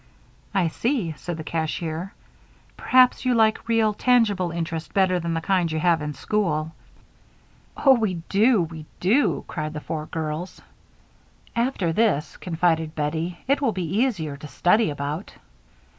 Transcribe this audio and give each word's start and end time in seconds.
"I 0.51 0.69
see," 0.69 1.11
said 1.15 1.37
the 1.37 1.43
cashier. 1.43 2.11
"Perhaps 2.75 3.23
you 3.23 3.35
like 3.35 3.67
real, 3.69 3.93
tangible 3.93 4.49
interest 4.49 4.95
better 4.95 5.19
than 5.19 5.35
the 5.35 5.41
kind 5.41 5.71
you 5.71 5.77
have 5.77 6.01
in 6.01 6.15
school." 6.15 6.71
"Oh, 7.77 7.93
we 7.93 8.15
do, 8.27 8.63
we 8.63 8.87
do!" 8.99 9.45
cried 9.47 9.73
the 9.73 9.79
four 9.79 10.07
girls. 10.07 10.59
"After 11.55 11.93
this," 11.93 12.35
confided 12.37 12.95
Bettie, 12.95 13.37
"it 13.47 13.61
will 13.61 13.73
be 13.73 13.99
easier 13.99 14.35
to 14.37 14.47
study 14.47 14.89
about." 14.89 15.35